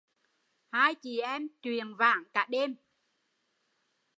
[0.75, 2.75] Hai chị em chuyện vãn cả đêm